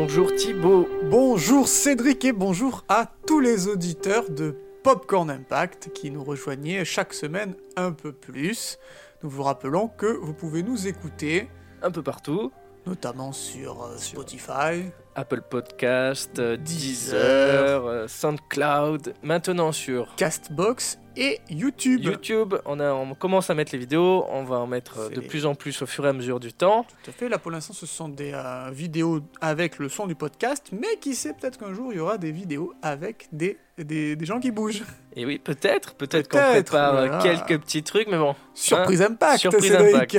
Bonjour 0.00 0.32
Thibaut. 0.32 0.88
Bonjour 1.10 1.66
Cédric 1.66 2.24
et 2.24 2.30
bonjour 2.30 2.84
à 2.88 3.10
tous 3.26 3.40
les 3.40 3.66
auditeurs 3.66 4.30
de 4.30 4.56
Popcorn 4.84 5.28
Impact 5.28 5.90
qui 5.92 6.12
nous 6.12 6.22
rejoignaient 6.22 6.84
chaque 6.84 7.12
semaine 7.12 7.56
un 7.74 7.90
peu 7.90 8.12
plus. 8.12 8.78
Nous 9.24 9.28
vous 9.28 9.42
rappelons 9.42 9.88
que 9.88 10.06
vous 10.06 10.34
pouvez 10.34 10.62
nous 10.62 10.86
écouter 10.86 11.48
Un 11.82 11.90
peu 11.90 12.04
partout. 12.04 12.52
Notamment 12.88 13.32
sur 13.32 13.82
euh, 13.82 13.96
Spotify, 13.98 14.90
Apple 15.14 15.42
Podcast, 15.42 16.38
euh, 16.38 16.56
Deezer. 16.56 17.18
Deezer, 17.20 17.86
euh, 17.86 18.08
SoundCloud, 18.08 19.14
maintenant 19.22 19.72
sur 19.72 20.14
Castbox 20.16 20.98
et 21.16 21.40
YouTube. 21.50 22.02
YouTube. 22.02 22.54
On, 22.64 22.80
a, 22.80 22.92
on 22.92 23.14
commence 23.14 23.50
à 23.50 23.54
mettre 23.54 23.72
les 23.72 23.78
vidéos, 23.78 24.24
on 24.30 24.44
va 24.44 24.56
en 24.56 24.66
mettre 24.66 25.10
de 25.10 25.20
plus 25.20 25.44
en 25.44 25.54
plus 25.54 25.82
au 25.82 25.86
fur 25.86 26.06
et 26.06 26.08
à 26.08 26.12
mesure 26.12 26.40
du 26.40 26.52
temps. 26.52 26.86
Tout 27.02 27.10
à 27.10 27.12
fait, 27.12 27.28
là 27.28 27.38
pour 27.38 27.50
l'instant 27.50 27.74
ce 27.74 27.84
sont 27.86 28.08
des 28.08 28.32
euh, 28.32 28.70
vidéos 28.72 29.20
avec 29.40 29.78
le 29.78 29.88
son 29.88 30.06
du 30.06 30.14
podcast, 30.14 30.68
mais 30.72 30.96
qui 31.00 31.14
sait 31.14 31.34
peut-être 31.34 31.58
qu'un 31.58 31.74
jour 31.74 31.92
il 31.92 31.96
y 31.96 32.00
aura 32.00 32.16
des 32.16 32.30
vidéos 32.32 32.72
avec 32.80 33.28
des, 33.32 33.58
des, 33.76 34.16
des 34.16 34.26
gens 34.26 34.40
qui 34.40 34.50
bougent. 34.50 34.84
Et 35.14 35.26
oui, 35.26 35.38
peut-être, 35.38 35.94
peut-être 35.94 36.28
qu'on 36.28 36.38
prépare 36.38 36.92
voilà. 36.92 37.18
quelques 37.18 37.60
petits 37.60 37.82
trucs, 37.82 38.06
mais 38.08 38.18
bon, 38.18 38.36
Surprise 38.54 39.02
Impact, 39.02 39.40
Surprise. 39.40 39.74
Impact. 39.74 40.16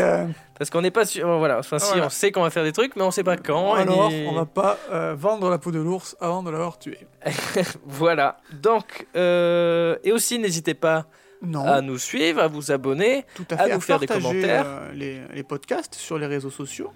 Euh, 0.60 0.66
parce 0.66 0.70
qu'on 0.72 0.82
n'est 0.82 0.92
pas 0.92 1.06
sûr. 1.06 1.26
Voilà, 1.38 1.60
enfin, 1.60 1.80
si 1.80 1.88
Voilà. 1.90 2.08
on 2.08 2.10
sait 2.10 2.32
qu'on 2.32 2.42
va 2.44 2.50
faire 2.50 2.64
des 2.66 2.74
trucs, 2.74 2.96
mais 2.98 3.02
on 3.04 3.12
sait 3.12 3.24
pas 3.24 3.38
quand. 3.38 3.74
Alors, 3.76 4.12
et- 4.12 4.28
on 4.28 4.34
va 4.34 4.46
pas 4.46 4.78
euh, 4.92 5.16
vendre 5.18 5.50
la 5.50 5.58
peau 5.58 5.72
de 5.72 5.80
l'ours 5.80 6.16
avant 6.20 6.44
de 6.44 6.50
l'avoir 6.52 6.78
tué. 6.80 6.98
Voilà. 7.86 8.38
Donc, 8.62 9.08
euh, 9.16 9.96
et 10.04 10.12
aussi, 10.12 10.38
n'hésitez 10.40 10.74
pas 10.74 11.06
Non. 11.42 11.64
à 11.66 11.82
nous 11.82 11.98
suivre, 11.98 12.42
à 12.42 12.48
vous 12.48 12.72
abonner. 12.72 13.26
Tout 13.36 13.46
à 13.52 13.56
à 13.56 13.66
fait. 13.68 13.74
nous 13.76 13.82
faire 13.82 14.00
des 14.00 14.08
commentaires. 14.08 14.66
euh, 14.68 14.92
les, 14.94 15.22
les 15.34 15.44
podcasts 15.44 15.96
sur 15.96 16.18
les 16.18 16.28
réseaux 16.28 16.50
sociaux. 16.50 16.92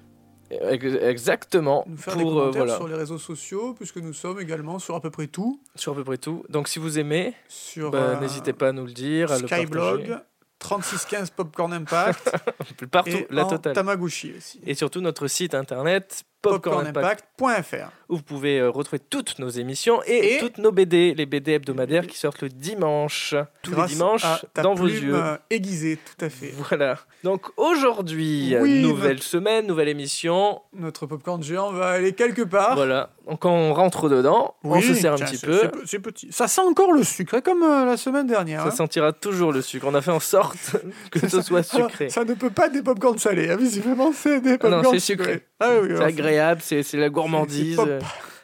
Ex- 0.52 0.98
Exactement. 1.02 1.84
Nous 1.88 1.98
faire 1.98 2.13
pour 2.13 2.21
des 2.23 2.27
euh, 2.30 2.34
commentaires 2.41 2.62
voilà, 2.66 2.76
sur 2.76 2.88
les 2.88 2.95
réseaux 2.95 3.18
sociaux, 3.18 3.73
puisque 3.73 3.98
nous 3.98 4.13
sommes 4.13 4.40
également 4.40 4.77
sur 4.77 4.93
à 4.93 5.01
peu 5.01 5.10
près 5.10 5.27
tout. 5.27 5.60
sur 5.76 5.93
à 5.93 5.95
peu 5.95 6.04
près 6.04 6.18
tout. 6.18 6.43
Donc, 6.49 6.68
si 6.68 6.77
vous 6.79 6.99
aimez, 6.99 7.34
Sur 7.48 7.90
bah, 7.91 7.98
euh, 7.99 8.20
n'hésitez 8.20 8.54
pas 8.54 8.68
à 8.68 8.71
nous 8.71 8.85
le 8.85 8.91
dire, 8.91 9.32
à 9.32 9.40
le 9.40 9.48
Skyblog, 9.48 10.07
partager. 10.07 10.23
3615 10.64 11.30
Popcorn 11.32 11.74
Impact 11.74 12.32
partout, 12.92 13.10
et 13.12 13.28
la 13.30 13.46
en 13.46 13.50
totale. 13.50 13.74
Tamagotchi 13.74 14.34
aussi. 14.36 14.60
Et 14.66 14.74
surtout 14.74 15.02
notre 15.02 15.28
site 15.28 15.54
internet 15.54 16.24
Popcornimpact.fr. 16.44 17.90
où 18.10 18.18
vous 18.18 18.22
pouvez 18.22 18.60
euh, 18.60 18.70
retrouver 18.70 18.99
toutes 18.99 19.40
nos 19.40 19.49
émissions 19.49 20.02
et, 20.05 20.36
Et- 20.36 20.38
toutes 20.40 20.58
nos 20.58 20.72
BD, 20.72 21.13
les 21.16 21.26
BD 21.26 21.54
hebdomadaires 21.54 22.05
qui 22.08 22.18
sortent 22.18 22.41
le 22.41 22.50
dimanche, 22.50 23.34
tous 23.62 23.74
les 23.76 23.85
dimanches, 23.88 24.26
à 24.26 24.41
ta 24.54 24.62
dans 24.62 24.74
vos 24.76 24.88
yeux. 24.88 25.16
euh, 25.16 25.38
aiguisée, 25.50 25.98
tout 25.98 26.26
à 26.26 26.30
fait. 26.30 26.54
Voilà. 26.70 27.00
Donc 27.24 27.48
aujourd'hui, 27.58 28.55
Oui, 28.60 28.82
nouvelle 28.82 29.13
notre- 29.13 29.24
semaine, 29.24 29.66
nouvelle 29.68 29.88
émission. 29.90 30.62
Notre 30.74 31.05
popcorn 31.05 31.41
géant 31.41 31.72
va 31.72 31.90
aller 31.91 32.13
quelque 32.13 32.41
part. 32.44 32.76
Voilà. 32.76 33.10
Donc 33.28 33.40
quand 33.40 33.54
on 33.54 33.74
rentre 33.74 34.10
dedans, 34.10 34.55
on 34.66 34.82
se 34.82 34.94
sert 34.94 35.13
un 35.13 35.16
tiens, 35.16 35.26
petit 35.28 35.38
peu. 35.46 35.57
c'est 35.62 35.70
pe- 35.72 35.80
C'est 35.85 36.00
petit. 36.00 36.28
Ça 36.32 36.48
sent 36.50 36.62
encore 36.62 36.91
le 36.91 37.04
sucre, 37.04 37.40
comme 37.40 37.63
euh, 37.63 37.85
la 37.85 37.96
semaine 37.98 38.28
dernière. 38.28 38.62
Ça 38.63 38.68
hein. 38.68 38.72
sentira 38.72 39.13
toujours 39.13 39.52
le 39.54 39.62
sucre. 39.62 39.85
On 39.90 39.96
a 39.96 40.02
fait 40.02 40.12
en 40.12 40.20
sorte 40.20 40.76
que 41.12 41.20
ce 41.30 41.41
soit 41.41 41.74
Alors, 41.74 41.90
sucré. 41.90 42.10
ça 42.10 42.26
ne 42.26 42.34
peut 42.34 42.50
pas 42.50 42.66
être 42.68 42.74
des 42.74 42.82
popcorn 42.84 43.18
salés. 43.18 43.50
hein, 43.50 43.55
visiblement, 43.55 44.12
c'est 44.13 44.41
des 44.41 44.57
Ah 44.60 44.70
non, 44.70 44.78
popcorn 44.78 44.94
c'est 44.96 45.00
sucré. 45.00 45.44
Ah 45.62 45.70
oui, 45.82 45.90
C'est 45.96 46.04
agréable, 46.04 46.32
c'est 46.62 46.84
c'est 46.84 46.98
la 46.98 47.09
gourmandise. 47.09 47.79
euh, 47.79 47.99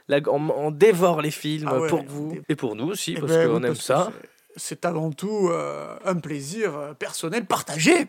la- 0.08 0.20
on, 0.28 0.50
on 0.50 0.72
dévore 0.72 1.22
les 1.22 1.32
films 1.32 1.68
Ah 1.72 1.80
ouais, 1.80 1.90
pour 1.90 2.04
vous 2.04 2.38
et 2.50 2.56
pour 2.56 2.76
nous 2.76 2.88
aussi, 2.88 3.14
Eh 3.18 3.20
parce 3.20 3.32
ben, 3.34 3.48
qu'on 3.48 3.58
aime 3.64 3.74
parce 3.74 3.82
ça. 3.86 4.12
c'est- 4.12 4.30
C'est 4.58 4.86
avant 4.86 5.12
tout 5.12 5.50
euh, 5.52 5.96
un 6.06 6.16
plaisir 6.16 6.76
euh, 6.78 6.94
personnel 6.94 7.46
partagé. 7.46 8.08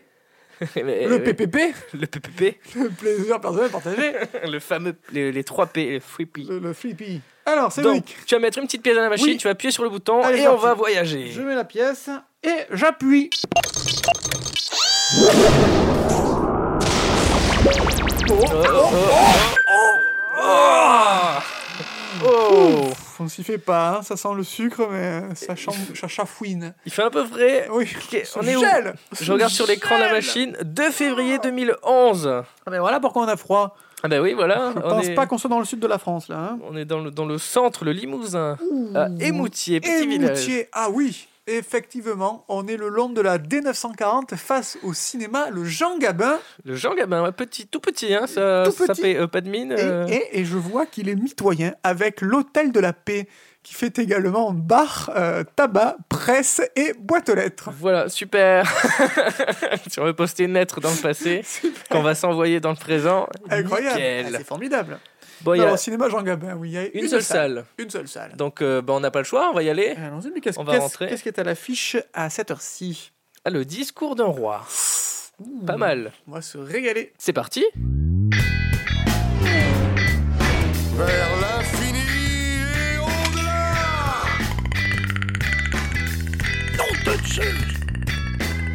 Mais, 0.75 1.05
le 1.07 1.13
euh, 1.15 1.19
PPP, 1.19 1.73
Le 1.93 2.05
PPP, 2.07 2.59
le 2.75 2.89
plaisir 2.89 3.39
personnel 3.39 3.69
partagé. 3.71 4.13
le 4.47 4.59
fameux, 4.59 4.95
les, 5.13 5.31
les 5.31 5.43
3 5.43 5.67
P, 5.67 5.99
free 5.99 6.25
P. 6.25 6.41
le, 6.43 6.59
le 6.59 6.73
flippy. 6.73 7.21
Alors, 7.45 7.63
Donc, 7.65 7.73
Cédric, 7.73 8.15
tu 8.27 8.35
vas 8.35 8.39
mettre 8.41 8.59
une 8.59 8.65
petite 8.65 8.83
pièce 8.83 8.95
dans 8.95 9.01
la 9.01 9.09
machine, 9.09 9.27
Oui. 9.29 9.37
tu 9.37 9.45
vas 9.47 9.51
appuyer 9.51 9.71
sur 9.71 9.83
le 9.83 9.89
bouton 9.89 10.21
Allez, 10.21 10.41
et 10.41 10.47
on 10.47 10.57
va 10.57 10.73
voyager. 10.75 11.31
je 11.31 11.41
mets 11.41 11.55
la 11.55 11.63
pièce 11.63 12.09
et 12.43 12.65
j'appuie. 12.71 13.29
Oh, 18.29 18.35
oh, 18.39 18.63
oh, 18.73 18.80
s'y 23.41 23.51
fait 23.51 23.57
pas, 23.57 23.97
hein, 23.97 24.01
ça 24.03 24.15
sent 24.17 24.27
le 24.35 24.43
sucre, 24.43 24.87
mais 24.91 25.21
ça, 25.35 25.55
cham- 25.55 25.73
ça 25.95 26.07
chafouine. 26.07 26.73
Il 26.85 26.91
fait 26.91 27.03
un 27.03 27.09
peu 27.09 27.25
frais. 27.25 27.67
Oui, 27.71 27.87
Ok, 27.95 28.21
ça 28.25 28.39
on 28.41 28.47
est 28.47 28.55
où 28.55 28.59
gèle, 28.61 28.93
Je 29.19 29.31
regarde 29.31 29.51
sur 29.51 29.67
l'écran 29.67 29.97
la 29.97 30.11
machine, 30.11 30.55
2 30.63 30.91
février 30.91 31.37
2011. 31.39 32.27
Ah 32.65 32.71
ben 32.71 32.79
voilà 32.79 32.99
pourquoi 32.99 33.23
on 33.23 33.27
a 33.27 33.37
froid. 33.37 33.75
Ah 34.03 34.07
bah 34.07 34.19
oui, 34.19 34.33
voilà. 34.33 34.71
Je 34.75 34.79
on 34.79 34.89
pense 34.89 35.05
est, 35.07 35.13
pas 35.13 35.27
qu'on 35.27 35.37
soit 35.37 35.49
dans 35.49 35.59
le 35.59 35.65
sud 35.65 35.79
de 35.79 35.87
la 35.87 35.97
France 35.99 36.27
là. 36.27 36.37
hein. 36.53 36.59
on 36.67 36.75
est 36.75 36.85
dans 36.85 36.99
le, 37.01 37.11
dans 37.11 37.25
le 37.25 37.37
centre, 37.37 37.85
le 37.85 37.91
Limousin. 37.91 38.57
À 38.95 39.07
Émoutier, 39.19 39.79
petit 39.79 40.07
village. 40.07 40.39
Émoutier, 40.39 40.69
ah 40.73 40.87
oui, 40.91 41.27
effectivement, 41.47 42.45
on 42.47 42.67
est 42.67 42.77
le 42.77 42.89
long 42.89 43.09
de 43.09 43.21
la 43.21 43.37
D940 43.37 44.35
face 44.37 44.77
au 44.83 44.93
cinéma 44.93 45.49
Le 45.49 45.63
Jean 45.65 45.97
Gabin. 45.97 46.37
Le 46.65 46.75
Jean 46.75 46.93
Gabin, 46.95 47.23
ouais, 47.23 47.31
petit, 47.31 47.67
tout 47.67 47.79
petit, 47.79 48.13
hein, 48.13 48.27
ça, 48.27 48.63
Tout 48.65 48.85
ça 48.85 48.93
paye 48.95 49.15
euh, 49.17 49.27
pas 49.27 49.41
de 49.41 49.49
mine. 49.49 49.71
Et, 49.71 49.81
euh. 49.81 50.07
et- 50.07 50.39
et 50.39 50.45
je 50.45 50.57
vois 50.57 50.85
qu'il 50.85 51.09
est 51.09 51.15
mitoyen 51.15 51.73
avec 51.83 52.21
l'Hôtel 52.21 52.71
de 52.71 52.79
la 52.79 52.93
Paix 52.93 53.27
qui 53.63 53.75
fait 53.75 53.99
également 53.99 54.53
bar, 54.53 55.11
euh, 55.15 55.43
tabac, 55.55 55.97
presse 56.09 56.61
et 56.75 56.93
boîte 56.97 57.29
aux 57.29 57.35
lettres. 57.35 57.69
Voilà, 57.77 58.09
super. 58.09 58.65
si 59.87 59.99
on 59.99 60.05
veut 60.05 60.15
poster 60.15 60.45
une 60.45 60.53
lettre 60.53 60.81
dans 60.81 60.89
le 60.89 60.99
passé, 60.99 61.43
qu'on 61.91 62.01
va 62.01 62.15
s'envoyer 62.15 62.59
dans 62.59 62.71
le 62.71 62.75
présent. 62.75 63.27
Incroyable. 63.51 64.01
Ah, 64.33 64.37
c'est 64.37 64.43
formidable. 64.43 64.99
Bon, 65.43 65.53
il 65.53 65.57
y 65.57 65.61
Alors, 65.61 65.71
a 65.71 65.73
au 65.73 65.77
cinéma 65.77 66.07
Jean 66.09 66.21
Gabin, 66.21 66.55
oui, 66.55 66.69
il 66.69 66.73
y 66.73 66.77
a 66.77 66.85
une, 66.93 67.07
seule 67.07 67.23
salle. 67.23 67.65
Une 67.79 67.89
seule 67.89 68.07
salle. 68.07 68.35
Donc, 68.35 68.61
euh, 68.61 68.81
bah, 68.81 68.93
on 68.93 68.99
n'a 68.99 69.09
pas 69.11 69.19
le 69.19 69.25
choix, 69.25 69.49
on 69.49 69.53
va 69.53 69.63
y 69.63 69.69
aller. 69.69 69.95
Allons-y, 69.97 70.29
mais 70.33 70.39
qu'est-ce 70.41 70.59
On 70.59 70.63
va 70.63 70.73
qu'est-ce- 70.73 70.81
rentrer. 70.83 71.07
qu'est-ce 71.07 71.23
qui 71.23 71.29
est 71.29 71.39
à 71.39 71.43
l'affiche 71.43 71.97
à 72.13 72.29
cette 72.29 72.51
heure-ci? 72.51 73.11
Ah, 73.43 73.49
le 73.49 73.65
discours 73.65 74.15
d'un 74.15 74.25
roi. 74.25 74.63
Pas 75.65 75.77
mal. 75.77 76.11
On 76.27 76.31
va 76.33 76.41
se 76.43 76.59
régaler. 76.59 77.13
C'est 77.17 77.33
parti. 77.33 77.65
vers 80.97 81.31
l'infini 81.41 81.99
et 81.99 82.97
au-delà. 82.99 83.73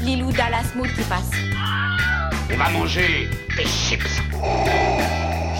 Lilou 0.00 0.32
Dallas 0.32 0.72
Mood 0.74 0.88
qui 0.88 1.02
passe. 1.02 1.30
On 2.52 2.56
va 2.56 2.68
manger 2.70 3.28
des 3.56 3.64
chips. 3.64 4.20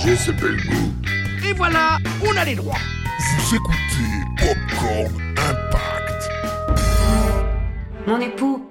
J'ai 0.06 0.14
ce 0.14 0.30
bel 0.30 0.56
goût. 0.68 0.92
Et 1.44 1.52
voilà, 1.52 1.98
on 2.24 2.36
a 2.36 2.44
les 2.44 2.54
droits. 2.54 2.78
Vous 3.18 3.56
écoutez 3.56 4.06
Popcorn 4.38 5.20
Impact. 5.32 6.30
Mon 8.06 8.20
époux 8.20 8.70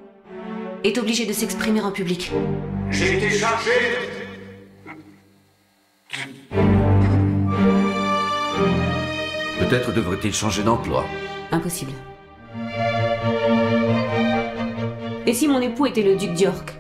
est 0.86 0.98
obligé 0.98 1.26
de 1.26 1.34
s'exprimer 1.34 1.82
en 1.82 1.92
public. 1.92 2.32
J'ai 2.90 3.18
été 3.18 3.30
chargé. 3.32 3.72
Peut-être 9.60 9.92
devrait-il 9.92 10.34
changer 10.34 10.64
d'emploi. 10.64 11.04
Impossible. 11.52 11.92
Et 15.28 15.34
si 15.34 15.50
mon 15.50 15.60
époux 15.60 15.86
était 15.86 16.04
le 16.04 16.16
duc 16.16 16.34
d'York? 16.34 16.76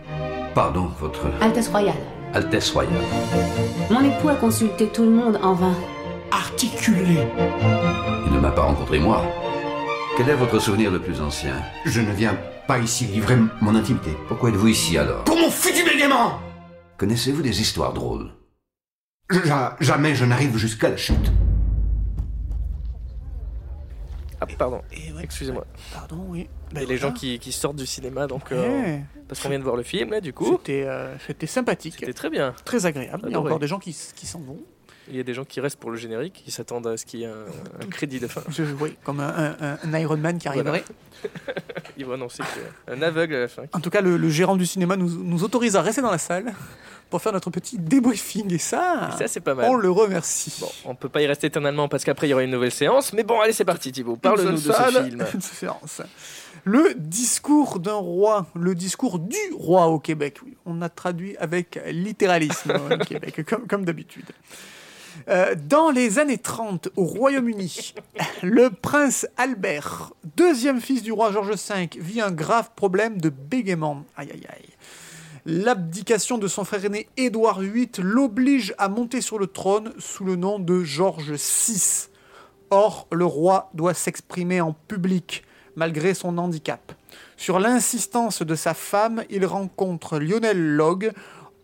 Pardon, 0.54 0.90
votre 1.02 1.26
Altesse 1.42 1.68
royale. 1.68 1.96
Altesse 2.36 2.72
royale. 2.72 2.94
Mon 3.90 4.02
époux 4.04 4.30
a 4.30 4.36
consulté 4.36 4.88
tout 4.90 5.04
le 5.04 5.10
monde 5.12 5.40
en 5.42 5.54
vain. 5.54 5.74
Articulé. 6.32 7.26
Il 8.26 8.32
ne 8.34 8.40
m'a 8.40 8.52
pas 8.52 8.64
rencontré 8.64 9.00
moi. 9.00 9.24
Quel 10.18 10.30
est 10.30 10.36
votre 10.36 10.60
souvenir 10.60 10.92
le 10.92 11.00
plus 11.02 11.22
ancien? 11.22 11.56
Je 11.86 12.02
ne 12.02 12.12
viens 12.12 12.38
pas 12.68 12.80
ici 12.80 13.06
livrer 13.06 13.38
mon 13.62 13.74
intimité. 13.76 14.12
Pourquoi 14.28 14.50
êtes-vous 14.50 14.68
ici 14.68 14.98
alors? 14.98 15.24
Pour 15.24 15.38
mon 15.38 15.50
futur 15.50 15.86
bégaiement 15.86 16.40
Connaissez-vous 16.98 17.42
des 17.42 17.62
histoires 17.62 17.94
drôles? 17.94 18.32
Ja- 19.46 19.76
Jamais 19.80 20.14
je 20.16 20.26
n'arrive 20.26 20.58
jusqu'à 20.58 20.90
la 20.90 20.98
chute. 20.98 21.32
Ah, 24.42 24.46
pardon. 24.58 24.82
Excusez-moi. 25.22 25.66
Pardon, 25.94 26.26
oui. 26.28 26.50
A 26.76 26.84
les 26.84 26.98
gens 26.98 27.12
qui, 27.12 27.40
qui 27.40 27.52
sortent 27.52 27.76
du 27.78 27.86
cinéma, 27.86 28.28
donc. 28.28 28.52
euh, 28.52 28.98
parce 29.28 29.42
qu'on 29.42 29.50
vient 29.50 29.60
de 29.60 29.64
voir 29.64 29.76
le 29.76 29.84
film, 29.84 30.12
là, 30.12 30.22
du 30.22 30.34
coup. 30.34 30.58
C'était 30.58 30.84
euh, 30.86 31.16
c'était 31.26 31.48
sympathique, 31.48 31.96
C'était 32.00 32.14
très 32.14 32.30
bien. 32.30 32.54
très 32.66 32.86
agréable. 32.86 33.24
Il 33.28 33.32
y 33.32 33.36
a 33.36 33.40
encore 33.40 33.60
des 33.60 33.68
gens 33.68 33.80
qui, 33.80 33.96
qui 34.16 34.26
s'en 34.26 34.40
vont. 34.40 34.60
Il 35.08 35.16
y 35.16 35.20
a 35.20 35.24
des 35.24 35.36
gens 35.36 35.46
qui 35.46 35.60
restent 35.60 35.80
pour 35.80 35.92
le 35.92 35.98
générique, 35.98 36.42
qui 36.44 36.50
s'attendent 36.50 36.88
à 36.88 36.98
ce 36.98 37.06
qu'il 37.06 37.20
y 37.20 37.24
ait 37.26 37.28
un, 37.28 37.46
un 37.84 37.86
crédit 37.92 38.20
de 38.20 38.26
fin. 38.28 38.42
Je, 38.50 38.64
oui, 38.82 38.96
comme 39.04 39.20
un, 39.20 39.56
un- 39.62 39.78
un 39.84 40.00
Iron 40.00 40.18
Man 40.18 40.40
qui 40.40 40.48
arriverait. 40.48 40.84
Ils 41.98 42.06
vont 42.06 42.14
annoncer 42.14 42.42
a 42.88 42.92
un 42.92 43.02
aveugle 43.04 43.36
à 43.36 43.40
la 43.42 43.48
fin. 43.48 43.64
En 43.74 43.80
tout 43.80 43.90
cas, 43.92 44.02
le, 44.02 44.18
le 44.18 44.30
gérant 44.30 44.56
du 44.56 44.66
cinéma 44.66 44.96
nous, 44.98 45.10
nous 45.24 45.44
autorise 45.44 45.76
à 45.76 45.82
rester 45.84 46.02
dans 46.02 46.10
la 46.12 46.18
salle 46.18 46.54
pour 47.12 47.22
faire 47.22 47.32
notre 47.34 47.52
petit 47.52 47.78
débriefing. 47.78 48.52
Et 48.52 48.58
ça, 48.58 49.12
Et 49.14 49.18
ça, 49.20 49.28
c'est 49.28 49.40
pas 49.42 49.54
mal. 49.54 49.70
on 49.70 49.76
le 49.76 49.92
remercie. 49.92 50.58
Bon, 50.60 50.70
on 50.86 50.96
peut 50.96 51.08
pas 51.10 51.22
y 51.22 51.28
rester 51.28 51.48
éternellement 51.48 51.88
parce 51.88 52.04
qu'après 52.04 52.26
il 52.28 52.32
y 52.32 52.34
aura 52.34 52.42
une 52.44 52.50
nouvelle 52.52 52.72
séance. 52.72 53.14
Mais 53.14 53.24
bon, 53.24 53.40
allez, 53.40 53.54
c'est 53.54 53.64
parti, 53.66 53.92
Thibaut. 53.92 54.16
Parle-nous 54.16 54.54
de 54.54 54.58
ce 54.58 54.72
film. 54.74 55.24
une 55.36 55.42
séance. 55.42 56.02
Le 56.68 56.96
discours 56.96 57.80
d'un 57.80 57.94
roi, 57.94 58.48
le 58.56 58.74
discours 58.74 59.20
du 59.20 59.38
roi 59.56 59.86
au 59.86 60.00
Québec. 60.00 60.40
On 60.66 60.82
a 60.82 60.90
traduit 60.90 61.38
avec 61.38 61.80
littéralisme 61.86 62.74
au 62.92 62.98
Québec, 62.98 63.46
comme, 63.48 63.68
comme 63.68 63.86
d'habitude. 63.86 64.26
Euh, 65.30 65.54
dans 65.56 65.92
les 65.92 66.18
années 66.18 66.40
30, 66.40 66.90
au 66.96 67.06
Royaume-Uni, 67.06 67.94
le 68.42 68.72
prince 68.72 69.28
Albert, 69.38 70.14
deuxième 70.36 70.82
fils 70.82 71.04
du 71.04 71.12
roi 71.12 71.32
George 71.32 71.52
V, 71.52 71.90
vit 72.00 72.20
un 72.20 72.32
grave 72.32 72.72
problème 72.76 73.22
de 73.22 73.30
bégaiement. 73.30 74.04
Aïe 74.18 74.32
aïe 74.34 74.48
aïe. 74.50 74.70
L'abdication 75.46 76.40
de 76.40 76.48
son 76.48 76.64
frère 76.64 76.84
aîné 76.84 77.08
Édouard 77.16 77.60
VIII 77.60 77.92
l'oblige 78.00 78.74
à 78.80 78.90
monter 78.90 79.22
sur 79.22 79.38
le 79.38 79.46
trône 79.46 79.94
sous 80.00 80.26
le 80.26 80.36
nom 80.36 80.58
de 80.58 80.84
George 80.84 81.32
VI. 81.32 82.08
Or, 82.72 83.08
le 83.12 83.26
roi 83.26 83.70
doit 83.76 83.94
s'exprimer 83.94 84.60
en 84.62 84.74
public, 84.74 85.45
malgré 85.76 86.14
son 86.14 86.38
handicap. 86.38 86.94
Sur 87.38 87.60
l'insistance 87.60 88.42
de 88.42 88.56
sa 88.56 88.74
femme, 88.74 89.24
il 89.30 89.46
rencontre 89.46 90.20
Lionel 90.20 90.76
Logg, 90.76 91.12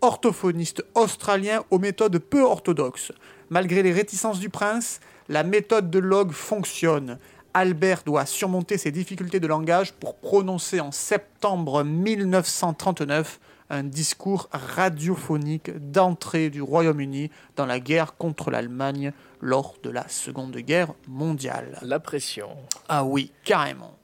orthophoniste 0.01 0.83
australien 0.95 1.63
aux 1.69 1.79
méthodes 1.79 2.17
peu 2.17 2.41
orthodoxes. 2.41 3.11
Malgré 3.49 3.83
les 3.83 3.91
réticences 3.93 4.39
du 4.39 4.49
prince, 4.49 4.99
la 5.29 5.43
méthode 5.43 5.89
de 5.89 5.99
Logg 5.99 6.31
fonctionne. 6.31 7.17
Albert 7.53 8.03
doit 8.05 8.25
surmonter 8.25 8.77
ses 8.77 8.91
difficultés 8.91 9.39
de 9.39 9.47
langage 9.47 9.93
pour 9.93 10.15
prononcer 10.15 10.79
en 10.79 10.91
septembre 10.91 11.83
1939 11.83 13.39
un 13.71 13.83
discours 13.83 14.49
radiophonique 14.51 15.71
d'entrée 15.91 16.49
du 16.49 16.61
Royaume-Uni 16.61 17.31
dans 17.55 17.65
la 17.65 17.79
guerre 17.79 18.17
contre 18.17 18.51
l'Allemagne 18.51 19.13
lors 19.39 19.75
de 19.81 19.89
la 19.89 20.07
Seconde 20.09 20.57
Guerre 20.57 20.93
mondiale. 21.07 21.79
La 21.81 21.99
pression. 21.99 22.49
Ah 22.89 23.05
oui, 23.05 23.31
carrément. 23.45 23.97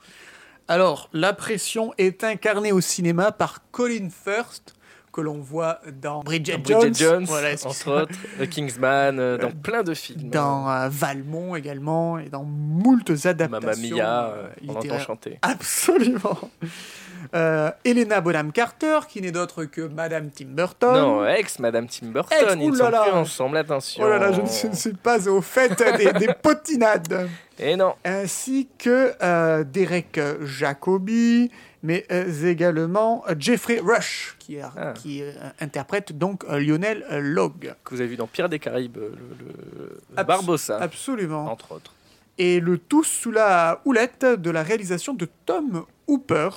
Alors, 0.70 1.10
la 1.14 1.34
pression 1.34 1.94
est 1.98 2.24
incarnée 2.24 2.72
au 2.72 2.82
cinéma 2.82 3.32
par 3.32 3.60
Colin 3.72 4.10
Firth, 4.10 4.74
que 5.12 5.22
l'on 5.22 5.40
voit 5.40 5.82
dans 6.02 6.22
Bridget, 6.22 6.60
Bridget 6.60 6.94
Jones, 6.94 7.26
Voilà, 7.26 7.54
entre 7.66 8.04
autres, 8.04 8.14
The 8.40 8.48
Kingsman, 8.48 9.20
euh, 9.20 9.38
dans 9.38 9.52
plein 9.52 9.82
de 9.84 9.94
films. 9.94 10.30
dans 10.30 10.70
euh, 10.70 10.90
Valmont 10.90 11.56
également, 11.56 12.20
et 12.20 12.30
dans 12.30 12.44
moultes 12.44 13.26
adaptations. 13.26 13.50
Mamma 13.50 13.76
Mia, 13.76 14.26
euh, 14.28 14.44
euh, 14.44 14.66
on 14.68 14.76
entend 14.76 15.00
chanter. 15.00 15.40
Absolument. 15.42 16.38
Euh, 17.36 17.72
Helena 17.84 18.22
Bonham 18.22 18.52
Carter, 18.52 19.00
qui 19.10 19.22
n'est 19.22 19.32
d'autre 19.32 19.66
que 19.66 19.82
Madame 19.82 20.30
Tim 20.32 20.48
Burton. 20.50 20.94
Non, 20.94 21.28
ex 21.28 21.60
Madame 21.60 21.88
Tim 21.88 22.08
Burton, 22.08 22.38
Ex, 22.42 22.54
ils 22.60 22.70
ne 22.72 22.76
sont 22.76 22.86
plus 22.90 22.96
ensemble, 23.12 23.58
attention. 23.58 24.04
Oh 24.06 24.10
là 24.10 24.18
là, 24.20 24.32
je 24.32 24.68
ne 24.68 24.74
suis- 24.76 24.94
pas 24.94 25.28
au 25.28 25.42
fait 25.42 25.82
des, 25.98 26.14
des 26.14 26.34
potinades. 26.42 27.30
Et 27.60 27.76
non, 27.76 27.96
Ainsi 28.06 28.68
que 28.78 29.14
euh, 29.22 29.64
Derek 29.64 30.20
Jacobi, 30.44 31.50
mais 31.84 32.06
euh, 32.12 32.46
également 32.46 33.24
Jeffrey 33.40 33.80
Rush, 33.84 34.36
qui, 34.40 34.60
a- 34.60 34.72
Ah. 34.76 34.94
qui 34.94 35.22
euh, 35.24 35.32
interprète 35.60 36.18
donc 36.18 36.44
Lionel 36.50 37.06
Logg. 37.20 37.74
que 37.84 37.96
vous 37.96 38.02
avez 38.02 38.10
vu 38.10 38.16
dans 38.18 38.28
Pierre 38.28 38.50
des 38.50 38.60
Caraïbes, 38.60 38.98
le, 38.98 39.10
le- 39.10 39.80
le 39.80 40.00
Abs- 40.18 40.28
Barbossa, 40.28 40.78
Absolument. 40.80 41.52
entre 41.52 41.72
autres. 41.74 41.94
Et 42.38 42.60
le 42.60 42.78
tout 42.78 43.04
sous 43.04 43.32
la 43.32 43.82
houlette 43.86 44.24
de 44.26 44.52
la 44.52 44.62
réalisation 44.62 45.14
de 45.16 45.28
Tom 45.48 45.86
Hooper, 46.08 46.50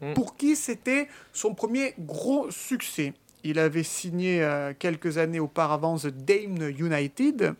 Mm. 0.00 0.14
pour 0.14 0.36
qui 0.36 0.54
c'était 0.54 1.08
son 1.32 1.54
premier 1.54 1.94
gros 1.98 2.50
succès. 2.50 3.14
Il 3.44 3.58
avait 3.58 3.82
signé 3.82 4.42
euh, 4.42 4.72
quelques 4.78 5.18
années 5.18 5.40
auparavant 5.40 5.96
The 5.96 6.08
Dame 6.08 6.70
United, 6.78 7.54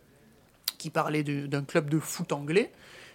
qui 0.79 0.91
parlait 0.91 1.23
du- 1.25 1.49
d'un 1.49 1.63
club 1.65 1.91
de 1.91 1.99
foot 1.99 2.33
anglais. 2.33 2.71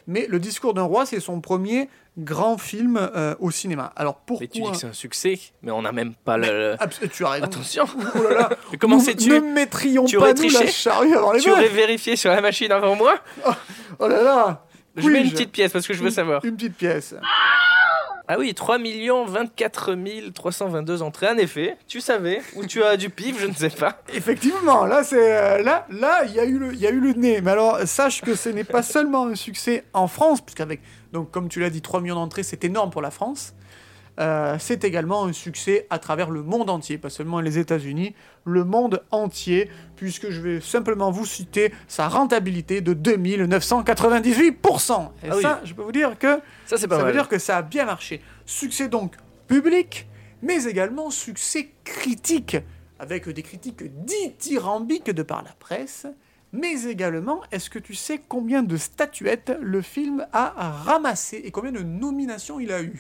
Mais 0.08 0.28
Le 0.28 0.40
Discours 0.40 0.74
d'un 0.74 0.84
roi, 0.84 1.06
c'est 1.06 1.22
son 1.22 1.40
premier 1.40 1.88
grand 2.18 2.58
film 2.58 2.98
euh, 2.98 3.36
au 3.40 3.50
cinéma. 3.52 3.94
Alors 3.96 4.20
Mais 4.30 4.36
tu 4.40 4.44
dis 4.48 4.60
pourquoi 4.60 4.72
que 4.74 4.78
c'est 4.82 4.88
un 4.88 4.94
succès, 4.94 5.40
mais 5.62 5.72
on 5.72 5.82
n'a 5.82 5.94
même 5.94 6.14
pas 6.14 6.38
le... 6.38 6.76
Abs- 6.82 7.00
Tu 7.10 7.24
as 7.26 7.30
raison. 7.30 7.46
Attention 7.46 7.86
Oh 8.16 8.24
là 8.24 8.34
là. 8.34 8.50
Mais 8.74 8.78
Comment 8.78 9.00
sais-tu 9.00 9.30
Ne 9.30 9.40
mettrions 9.40 10.04
Tu 10.04 10.18
pas 10.18 10.34
nous 10.34 10.50
la 10.50 10.68
charrue 10.68 11.14
avant 11.16 11.32
les 11.32 11.40
Tu 11.40 11.48
bœufs. 11.50 11.54
aurais 11.56 11.70
vérifié 11.70 12.18
sur 12.18 12.30
la 12.32 12.42
machine 12.42 12.72
avant 12.74 12.96
moi 12.98 13.18
Oh 14.00 14.08
là 14.10 14.22
là. 14.22 14.66
Je 14.98 15.08
mets 15.08 15.22
une 15.24 15.32
petite 15.32 15.52
pièce 15.54 15.72
parce 15.72 15.88
que 15.88 15.94
je 15.94 16.04
veux 16.04 16.12
savoir. 16.12 16.44
Une 16.44 16.56
petite 16.58 16.76
pièce. 16.76 17.16
Ah 18.30 18.38
oui, 18.40 18.54
3 18.54 18.78
24 19.28 20.32
322 20.34 21.02
entrées. 21.02 21.28
En 21.28 21.38
effet, 21.38 21.78
tu 21.88 22.00
savais, 22.00 22.42
ou 22.56 22.66
tu 22.66 22.82
as 22.82 22.96
du 22.96 23.10
pif, 23.10 23.38
je 23.40 23.48
ne 23.48 23.54
sais 23.54 23.70
pas. 23.70 24.02
Effectivement, 24.14 24.86
là, 24.86 25.04
c'est 25.04 25.38
euh, 25.38 25.62
là, 25.62 25.86
là, 25.90 26.24
il 26.26 26.34
y 26.34 26.40
a 26.40 26.46
eu 26.46 26.58
le, 26.58 27.14
nez. 27.14 27.42
Mais 27.42 27.52
alors, 27.52 27.80
sache 27.86 28.22
que 28.22 28.36
ce 28.36 28.48
n'est 28.48 28.64
pas 28.64 28.82
seulement 28.82 29.28
un 29.28 29.36
succès 29.36 29.84
en 29.92 30.08
France, 30.08 30.40
puisqu'avec, 30.40 30.80
donc, 31.12 31.32
comme 31.32 31.50
tu 31.50 31.60
l'as 31.60 31.70
dit, 31.70 31.82
3 31.82 32.00
millions 32.00 32.16
d'entrées, 32.16 32.44
c'est 32.44 32.64
énorme 32.64 32.92
pour 32.92 33.02
la 33.02 33.12
France. 33.12 33.54
Euh, 34.20 34.58
c'est 34.60 34.84
également 34.84 35.26
un 35.26 35.34
succès 35.34 35.88
à 35.90 35.98
travers 35.98 36.30
le 36.30 36.44
monde 36.44 36.70
entier, 36.70 37.00
pas 37.00 37.10
seulement 37.10 37.40
les 37.40 37.58
États-Unis, 37.58 38.14
le 38.46 38.64
monde 38.64 39.02
entier, 39.10 39.72
puisque 39.96 40.30
je 40.30 40.40
vais 40.40 40.62
simplement 40.62 41.10
vous 41.10 41.26
citer 41.26 41.74
sa 41.88 42.08
rentabilité 42.08 42.82
de 42.82 42.94
2998%. 42.94 45.10
Et 45.24 45.30
Ah 45.30 45.36
oui. 45.36 45.42
ça, 45.42 45.62
je 45.64 45.74
peux 45.74 45.82
vous 45.82 45.92
dire 45.92 46.18
que 46.20 46.40
Ça, 46.66 46.78
c'est 46.78 46.88
pas 46.88 46.98
ça 46.98 47.04
mal. 47.04 47.12
veut 47.12 47.18
dire 47.18 47.28
que 47.28 47.40
ça 47.40 47.58
a 47.58 47.62
bien 47.62 47.86
marché. 47.86 48.22
Succès 48.46 48.88
donc 48.88 49.16
public, 49.48 50.08
mais 50.42 50.66
également 50.66 51.10
succès 51.10 51.72
critique, 51.84 52.58
avec 53.00 53.28
des 53.30 53.44
critiques 53.44 53.84
dithyrambiques 54.06 55.12
de 55.12 55.24
par 55.24 55.44
la 55.44 55.52
presse. 55.60 56.06
Mais 56.56 56.84
également, 56.84 57.42
est-ce 57.52 57.72
que 57.72 57.80
tu 57.80 57.96
sais 57.96 58.22
combien 58.28 58.62
de 58.62 58.78
statuettes 58.78 59.58
le 59.60 59.82
film 59.82 60.28
a 60.34 60.54
ramassé 60.86 61.42
et 61.44 61.50
combien 61.50 61.72
de 61.72 61.82
nominations 61.82 62.60
il 62.60 62.72
a 62.72 62.84
eu? 62.84 62.94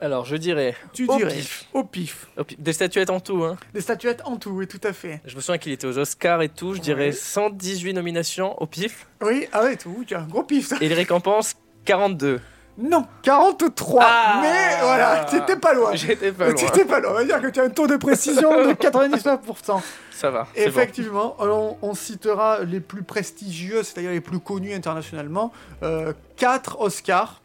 Alors, 0.00 0.24
je 0.24 0.36
dirais. 0.36 0.74
Tu 0.92 1.06
au 1.06 1.16
dirais 1.16 1.34
pif. 1.34 1.66
au 1.74 1.84
pif. 1.84 2.26
Au 2.36 2.44
pif. 2.44 2.58
Des 2.60 2.72
statuettes 2.72 3.10
en 3.10 3.20
tout, 3.20 3.44
hein. 3.44 3.56
Des 3.74 3.80
statuettes 3.82 4.22
en 4.24 4.36
tout, 4.36 4.50
oui, 4.50 4.66
tout 4.66 4.80
à 4.82 4.92
fait. 4.92 5.20
Je 5.26 5.36
me 5.36 5.40
souviens 5.40 5.58
qu'il 5.58 5.72
était 5.72 5.86
aux 5.86 5.98
Oscars 5.98 6.40
et 6.42 6.48
tout. 6.48 6.74
Je 6.74 6.80
dirais 6.80 7.06
Ouais. 7.06 7.12
118 7.12 7.92
nominations 7.92 8.60
au 8.62 8.66
pif. 8.66 9.06
Oui, 9.22 9.46
ah 9.52 9.62
ouais, 9.64 9.76
tout, 9.76 10.02
tu 10.06 10.14
as 10.14 10.20
un 10.20 10.26
gros 10.26 10.42
pif. 10.42 10.68
ça. 10.68 10.76
Et 10.80 10.88
les 10.88 10.94
récompenses, 10.94 11.54
42. 11.84 12.40
Non, 12.78 13.04
43. 13.24 14.02
Ah 14.02 14.38
mais 14.40 14.82
voilà, 14.82 15.24
t'étais 15.24 15.56
pas 15.56 15.74
loin. 15.74 15.94
J'étais 15.94 16.32
pas 16.32 16.46
loin. 16.46 16.54
T'étais 16.54 16.84
pas 16.86 17.00
loin. 17.00 17.10
On 17.10 17.14
va 17.14 17.24
dire 17.24 17.42
que 17.42 17.48
tu 17.48 17.60
as 17.60 17.64
un 17.64 17.68
taux 17.68 17.86
de 17.86 17.96
précision 17.96 18.50
de 18.68 18.72
99%. 18.72 19.82
Ça 20.12 20.30
va. 20.30 20.44
bon. 20.44 20.48
Effectivement, 20.54 21.36
on, 21.40 21.76
on 21.82 21.94
citera 21.94 22.60
les 22.64 22.80
plus 22.80 23.02
prestigieux, 23.02 23.82
c'est-à-dire 23.82 24.12
les 24.12 24.22
plus 24.22 24.38
connus 24.40 24.72
internationalement. 24.72 25.52
Euh, 25.82 26.14
quatre 26.36 26.80
Oscars. 26.80 27.42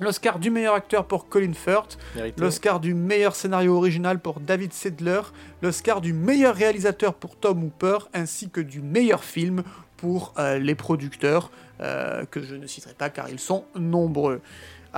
L'Oscar 0.00 0.38
du 0.38 0.50
meilleur 0.50 0.74
acteur 0.74 1.06
pour 1.06 1.28
Colin 1.28 1.52
Firth, 1.52 1.98
l'Oscar 2.36 2.80
du 2.80 2.94
meilleur 2.94 3.34
scénario 3.34 3.76
original 3.76 4.20
pour 4.20 4.40
David 4.40 4.72
Sedler, 4.72 5.22
l'Oscar 5.62 6.00
du 6.00 6.12
meilleur 6.12 6.54
réalisateur 6.54 7.14
pour 7.14 7.36
Tom 7.36 7.64
Hooper, 7.64 7.98
ainsi 8.14 8.48
que 8.48 8.60
du 8.60 8.80
meilleur 8.80 9.24
film 9.24 9.62
pour 9.96 10.32
euh, 10.38 10.58
les 10.58 10.74
producteurs, 10.74 11.50
euh, 11.80 12.24
que 12.30 12.40
je 12.40 12.54
ne 12.54 12.66
citerai 12.66 12.94
pas 12.94 13.10
car 13.10 13.28
ils 13.28 13.40
sont 13.40 13.64
nombreux. 13.74 14.40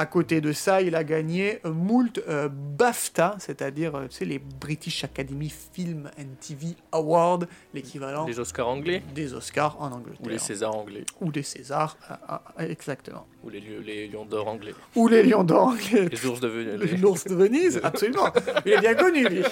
À 0.00 0.06
côté 0.06 0.40
de 0.40 0.52
ça, 0.52 0.80
il 0.80 0.94
a 0.96 1.04
gagné 1.04 1.60
moult 1.62 2.22
euh, 2.26 2.48
BAFTA, 2.50 3.36
c'est-à-dire 3.38 3.94
euh, 3.96 4.06
les 4.22 4.38
British 4.38 5.04
Academy 5.04 5.52
Film 5.74 6.10
and 6.18 6.36
TV 6.40 6.68
Awards, 6.90 7.40
l'équivalent 7.74 8.24
Les 8.24 8.40
Oscars 8.40 8.66
anglais 8.66 9.02
des 9.14 9.34
Oscars 9.34 9.76
en 9.78 9.92
Angleterre. 9.92 10.24
ou 10.24 10.28
les 10.30 10.38
Césars 10.38 10.74
anglais 10.74 11.04
Ou 11.20 11.30
des 11.30 11.42
Césars, 11.42 11.98
euh, 12.10 12.14
euh, 12.60 12.68
exactement. 12.70 13.26
ou 13.44 13.50
les, 13.50 13.60
les 13.60 14.08
Lions 14.08 14.24
d'or 14.24 14.48
anglais. 14.48 14.72
Ou 14.96 15.06
les 15.06 15.22
Lions 15.22 15.44
d'Or 15.44 15.64
anglais. 15.68 16.08
Les 16.10 16.24
ours 16.24 16.40
de 16.40 16.48
Venise. 16.48 16.98
L'ours 17.02 17.24
de 17.24 17.34
Venise, 17.34 17.78
absolument. 17.82 18.32
Il 18.64 18.72
est 18.72 18.80
bien 18.80 18.94
connu, 18.94 19.28
lui. 19.28 19.44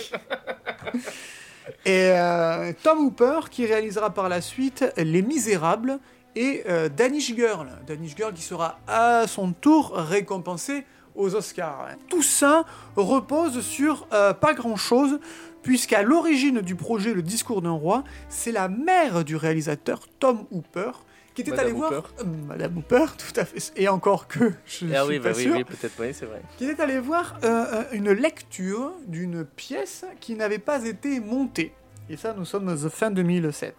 Et 1.84 2.10
euh, 2.12 2.72
Tom 2.82 3.00
Hooper, 3.00 3.40
qui 3.50 3.66
réalisera 3.66 4.08
par 4.14 4.30
la 4.30 4.40
suite 4.40 4.82
Les 4.96 5.20
Misérables 5.20 5.98
et 6.38 6.62
euh, 6.68 6.88
Danish 6.88 7.34
Girl. 7.34 7.66
Danish 7.86 8.14
Girl 8.16 8.32
qui 8.32 8.42
sera 8.42 8.78
à 8.86 9.26
son 9.26 9.52
tour 9.52 9.92
récompensé 9.96 10.84
aux 11.16 11.34
Oscars. 11.34 11.88
Tout 12.08 12.22
ça 12.22 12.64
repose 12.94 13.60
sur 13.60 14.06
euh, 14.12 14.32
pas 14.32 14.54
grand-chose, 14.54 15.18
puisqu'à 15.62 16.02
l'origine 16.02 16.60
du 16.60 16.76
projet 16.76 17.12
Le 17.12 17.22
Discours 17.22 17.60
d'un 17.60 17.72
roi, 17.72 18.04
c'est 18.28 18.52
la 18.52 18.68
mère 18.68 19.24
du 19.24 19.34
réalisateur 19.34 20.06
Tom 20.20 20.44
Hooper 20.52 20.92
qui 21.34 21.42
était 21.42 21.50
Madame 21.50 21.66
allée 21.66 21.74
voir 21.74 21.92
Hooper. 21.92 22.08
Euh, 22.20 22.24
Madame 22.46 22.78
Hooper, 22.78 23.04
tout 23.18 23.40
à 23.40 23.44
fait, 23.44 23.72
et 23.76 23.88
encore 23.88 24.28
que 24.28 24.50
je 24.64 24.86
Ah 24.94 25.02
suis 25.04 25.08
oui, 25.08 25.18
bah 25.18 25.30
pas 25.30 25.36
oui, 25.36 25.42
sûr 25.42 25.56
oui, 25.56 25.64
peut-être, 25.64 25.94
oui, 25.98 26.08
c'est 26.12 26.26
vrai. 26.26 26.42
qui 26.56 26.64
est 26.66 26.78
allé 26.78 27.00
voir 27.00 27.38
euh, 27.42 27.82
une 27.92 28.12
lecture 28.12 28.92
d'une 29.08 29.44
pièce 29.44 30.04
qui 30.20 30.34
n'avait 30.36 30.58
pas 30.58 30.84
été 30.84 31.18
montée. 31.18 31.72
Et 32.08 32.16
ça, 32.16 32.32
nous 32.36 32.44
sommes 32.44 32.76
fin 32.90 33.10
2007. 33.10 33.74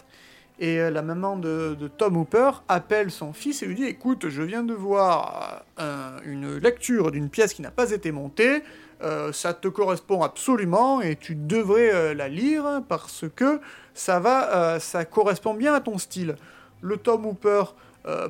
Et 0.61 0.79
euh, 0.79 0.89
la 0.91 1.01
maman 1.01 1.37
de, 1.37 1.75
Tom 1.97 2.17
Hooper 2.17 2.51
appelle 2.67 3.11
son 3.11 3.31
fils 3.33 3.63
et 3.63 3.65
lui 3.65 3.75
dit 3.75 3.85
Écoute, 3.85 4.27
je 4.29 4.41
viens 4.41 4.63
de 4.63 4.73
voir 4.73 5.63
euh, 5.79 6.17
un- 6.19 6.21
une 6.29 6.57
lecture 6.57 7.11
d'une 7.11 7.29
pièce 7.29 7.53
qui 7.53 7.61
n'a 7.61 7.71
pas 7.71 7.91
été 7.91 8.11
montée. 8.11 8.61
euh, 9.01 9.31
ça 9.31 9.53
te 9.53 9.69
correspond 9.69 10.21
absolument 10.23 10.99
et 11.01 11.15
tu 11.15 11.33
devrais 11.35 12.13
la 12.13 12.27
lire 12.27 12.81
parce 12.89 13.23
que 13.33 13.61
ça 13.93 14.19
va, 14.19 14.79
ça 14.81 15.05
correspond 15.05 15.53
bien 15.53 15.73
à 15.73 15.79
ton 15.79 15.97
style. 15.97 16.35
Le 16.81 16.97
Tom 16.97 17.25
Hooper 17.25 17.63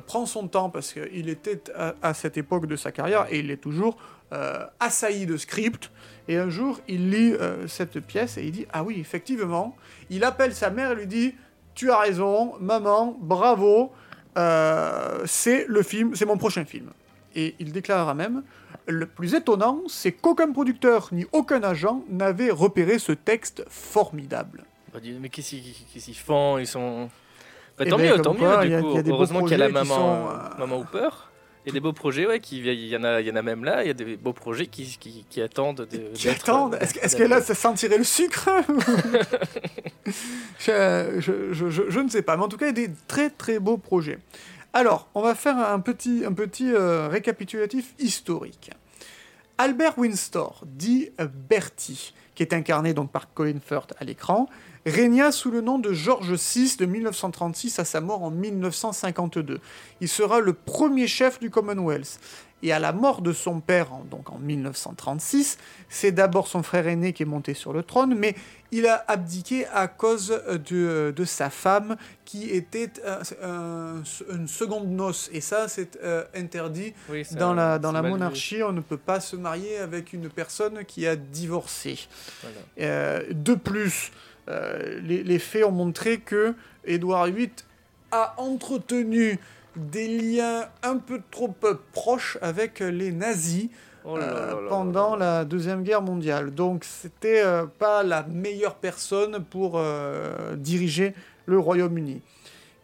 prend 0.06 0.26
son 0.26 0.46
temps 0.46 0.70
parce 0.70 0.92
qu'il 0.92 1.28
était 1.28 1.60
à, 1.76 1.94
à 2.02 2.14
cette 2.14 2.36
époque 2.36 2.66
de 2.66 2.76
sa 2.76 2.92
carrière 2.92 3.26
et 3.30 3.40
il 3.40 3.50
est 3.50 3.56
toujours 3.60 3.96
assailli 4.78 5.26
de 5.26 5.36
script. 5.36 5.90
Et 6.28 6.36
un 6.36 6.48
jour, 6.50 6.78
il 6.86 7.10
lit 7.10 7.34
cette 7.66 7.98
pièce 8.00 8.36
et 8.38 8.44
il 8.44 8.52
dit 8.52 8.66
Ah 8.72 8.84
oui, 8.84 8.98
effectivement. 9.00 9.76
Il 10.08 10.22
appelle 10.22 10.54
sa 10.54 10.70
mère 10.70 10.92
et 10.92 10.94
lui 10.94 11.06
dit 11.08 11.34
tu 11.74 11.90
as 11.90 11.98
raison, 11.98 12.54
maman, 12.60 13.16
bravo, 13.20 13.92
euh, 14.38 15.22
c'est 15.26 15.66
le 15.68 15.82
film, 15.82 16.14
c'est 16.14 16.26
mon 16.26 16.36
prochain 16.38 16.64
film. 16.64 16.90
Et 17.34 17.54
il 17.58 17.72
déclarera 17.72 18.14
même 18.14 18.42
Le 18.86 19.06
plus 19.06 19.34
étonnant, 19.34 19.82
c'est 19.88 20.12
qu'aucun 20.12 20.50
producteur 20.52 21.08
ni 21.12 21.24
aucun 21.32 21.62
agent 21.62 22.02
n'avait 22.08 22.50
repéré 22.50 22.98
ce 22.98 23.12
texte 23.12 23.64
formidable. 23.68 24.64
Bah, 24.92 24.98
mais 25.20 25.28
qu'est-ce 25.28 25.50
qu'ils 25.50 26.14
font? 26.16 26.58
Ils 26.58 26.66
sont. 26.66 27.08
Bah, 27.78 27.84
Eh 27.86 27.90
tant 27.90 27.96
ben, 27.98 28.04
mieux, 28.06 28.12
comme 28.14 28.22
tant 28.22 28.34
quoi, 28.34 28.58
mieux. 28.58 28.64
il 28.66 28.70
y 28.72 28.74
a- 28.74 28.80
Du 28.80 28.84
coup, 28.88 29.10
heureusement 29.10 29.42
qu'il 29.42 29.52
y 29.52 29.54
a 29.54 29.58
la 29.58 29.68
maman, 29.68 29.94
sont, 29.94 30.28
euh, 30.34 30.58
maman 30.58 30.78
Hooper. 30.80 31.08
Il 31.64 31.68
y 31.68 31.70
a 31.70 31.72
des 31.74 31.80
beaux 31.80 31.92
projets, 31.92 32.26
ouais, 32.26 32.40
qui, 32.40 32.58
il 32.60 32.86
y 32.88 32.96
en 32.96 33.04
a, 33.04 33.20
il 33.20 33.26
y 33.26 33.30
en 33.30 33.36
a 33.36 33.42
même 33.42 33.64
là. 33.64 33.84
Il 33.84 33.86
y 33.88 33.90
a 33.90 33.94
des 33.94 34.16
beaux 34.16 34.32
projets 34.32 34.66
qui, 34.66 34.96
qui, 34.98 35.26
qui 35.28 35.42
attendent. 35.42 35.86
De, 35.90 35.98
Qui 36.14 36.28
attendent 36.30 36.76
Est-ce 36.80 36.94
que, 36.94 37.00
est-ce 37.00 37.16
que 37.16 37.22
là, 37.22 37.42
ça 37.42 37.54
sentirait 37.54 37.98
le 37.98 38.04
sucre 38.04 38.48
je, 40.58 41.16
je- 41.20 41.52
je- 41.52 41.70
je- 41.70 41.90
je 41.90 42.00
ne 42.00 42.08
sais 42.08 42.22
pas, 42.22 42.36
mais 42.36 42.44
en 42.44 42.48
tout 42.48 42.56
cas, 42.56 42.66
il 42.66 42.78
y 42.78 42.84
a 42.84 42.86
des 42.88 42.94
très 43.08 43.30
très 43.30 43.58
beaux 43.58 43.76
projets. 43.76 44.18
Alors, 44.72 45.08
on 45.14 45.22
va 45.22 45.34
faire 45.34 45.56
un 45.58 45.80
petit, 45.80 46.22
un 46.24 46.32
petit 46.32 46.72
euh, 46.72 47.08
récapitulatif 47.08 47.94
historique. 47.98 48.70
Albert 49.58 49.98
Windsor, 49.98 50.62
dit 50.64 51.10
euh, 51.20 51.26
Bertie, 51.48 52.14
qui 52.34 52.42
est 52.42 52.54
incarné 52.54 52.94
donc 52.94 53.10
par 53.10 53.32
Colin 53.34 53.58
Firth 53.64 53.92
à 53.98 54.04
l'écran, 54.04 54.48
régna 54.86 55.32
sous 55.32 55.50
le 55.50 55.60
nom 55.60 55.78
de 55.78 55.92
George 55.92 56.32
VI 56.32 56.76
de 56.78 56.86
1936 56.86 57.78
à 57.78 57.84
sa 57.84 58.00
mort 58.00 58.22
en 58.22 58.30
1952. 58.30 59.60
Il 60.00 60.08
sera 60.08 60.40
le 60.40 60.52
premier 60.52 61.06
chef 61.06 61.38
du 61.40 61.50
Commonwealth. 61.50 62.18
Et 62.62 62.72
à 62.72 62.78
la 62.78 62.92
mort 62.92 63.22
de 63.22 63.32
son 63.32 63.60
père, 63.60 63.90
en- 63.94 64.04
donc 64.04 64.28
en 64.30 64.38
1936, 64.38 65.56
c'est 65.88 66.12
d'abord 66.12 66.46
son 66.46 66.62
frère 66.62 66.86
aîné 66.88 67.14
qui 67.14 67.22
est 67.22 67.26
monté 67.26 67.54
sur 67.54 67.72
le 67.72 67.82
trône, 67.82 68.14
mais 68.14 68.34
il 68.70 68.86
a 68.86 69.02
abdiqué 69.08 69.66
à 69.68 69.88
cause 69.88 70.30
euh, 70.46 70.58
de, 70.58 71.10
de 71.16 71.24
sa 71.24 71.48
femme 71.48 71.96
qui 72.26 72.50
était 72.50 72.90
euh, 73.06 73.22
un- 73.42 74.02
une 74.34 74.46
seconde 74.46 74.90
noce. 74.90 75.30
Et 75.32 75.40
ça, 75.40 75.68
c'est 75.68 75.98
euh, 76.04 76.22
interdit 76.34 76.92
Oui, 77.08 77.24
ça- 77.24 77.36
dans 77.36 77.54
la, 77.54 77.78
dans 77.78 77.92
la 77.92 78.02
monarchie. 78.10 78.62
On 78.62 78.72
ne 78.72 78.82
peut 78.82 78.98
pas 78.98 79.20
se 79.20 79.36
marier 79.36 79.78
avec 79.78 80.12
une 80.12 80.28
personne 80.28 80.84
qui 80.84 81.06
a 81.06 81.16
divorcé. 81.16 81.98
Voilà. 82.42 82.56
Euh, 82.80 83.22
de 83.30 83.54
plus, 83.54 84.10
euh, 84.12 84.29
les, 84.48 85.22
les 85.22 85.38
faits 85.38 85.64
ont 85.64 85.72
montré 85.72 86.18
que 86.18 86.54
Édouard 86.84 87.26
VIII 87.26 87.50
a 88.10 88.34
entretenu 88.38 89.38
des 89.76 90.08
liens 90.08 90.66
un 90.82 90.96
peu 90.96 91.20
trop 91.30 91.54
euh, 91.64 91.74
proches 91.92 92.38
avec 92.42 92.80
les 92.80 93.12
nazis 93.12 93.68
Oh 94.04 94.16
là 94.16 94.26
là 94.26 94.32
euh, 94.32 94.62
là 94.62 94.68
pendant 94.68 95.14
la 95.14 95.44
Deuxième 95.44 95.82
Guerre 95.82 96.02
mondiale. 96.02 96.52
Donc 96.52 96.84
c'était 96.84 97.42
euh, 97.44 97.66
pas 97.66 98.02
la 98.02 98.22
meilleure 98.22 98.76
personne 98.76 99.44
pour 99.44 99.74
euh, 99.76 100.56
diriger 100.56 101.14
le 101.46 101.58
Royaume-Uni. 101.58 102.22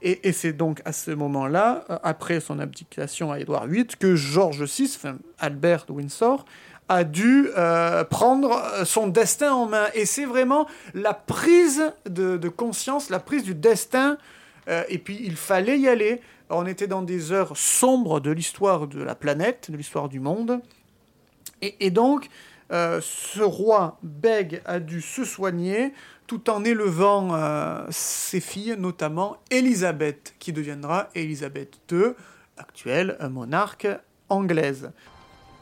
Et, 0.02 0.28
et 0.28 0.32
c'est 0.32 0.52
donc 0.52 0.82
à 0.84 0.92
ce 0.92 1.10
moment-là, 1.10 1.84
euh, 1.88 1.98
après 2.02 2.40
son 2.40 2.58
abdication 2.58 3.32
à 3.32 3.40
Édouard 3.40 3.66
VIII, 3.66 3.86
que 3.98 4.14
George 4.14 4.62
VI, 4.64 4.92
enfin 4.94 5.16
Albert 5.38 5.86
de 5.86 5.92
Windsor, 5.92 6.44
a 6.88 7.04
dû 7.04 7.48
euh, 7.56 8.04
prendre 8.04 8.84
son 8.84 9.08
destin 9.08 9.52
en 9.52 9.66
main. 9.66 9.86
Et 9.94 10.06
c'est 10.06 10.24
vraiment 10.24 10.66
la 10.94 11.14
prise 11.14 11.92
de, 12.08 12.48
conscience, 12.48 13.10
la 13.10 13.20
prise 13.20 13.42
du 13.42 13.54
destin. 13.54 14.18
euh, 14.68 14.84
et 14.88 14.98
puis 14.98 15.18
il 15.22 15.36
fallait 15.36 15.78
y 15.78 15.88
aller. 15.88 16.20
On 16.48 16.66
était 16.66 16.86
dans 16.86 17.02
des 17.02 17.32
heures 17.32 17.56
sombres 17.56 18.20
de 18.20 18.30
l'histoire 18.30 18.86
de 18.86 19.02
la 19.02 19.16
planète, 19.16 19.70
de 19.70 19.76
l'histoire 19.76 20.08
du 20.08 20.20
monde. 20.20 20.60
Et, 21.62 21.90
donc, 21.90 22.28
euh, 22.70 23.00
ce 23.02 23.40
roi 23.40 23.98
Beg 24.02 24.60
a 24.66 24.78
dû 24.78 25.00
se 25.00 25.24
soigner 25.24 25.92
tout 26.26 26.50
en 26.50 26.64
élevant 26.64 27.86
ses 27.90 28.40
filles, 28.40 28.74
notamment 28.78 29.38
Élisabeth, 29.50 30.34
qui 30.38 30.52
deviendra 30.52 31.08
Élisabeth 31.14 31.78
II, 31.90 32.14
actuelle 32.58 33.16
monarque 33.30 33.86
anglaise. 34.28 34.90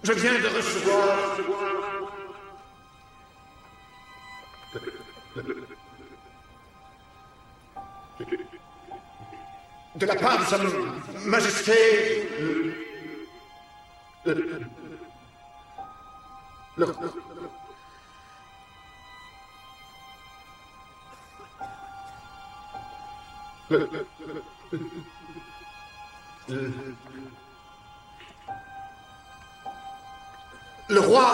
Je 0.05 0.13
viens 0.13 0.39
de 0.39 0.49
recevoir 0.49 1.37
de 9.97 10.07
la 10.07 10.15
part 10.17 10.39
de 10.41 10.45
sa 10.45 10.59
majesté 11.25 11.73
le- 30.89 31.01
roi 31.01 31.27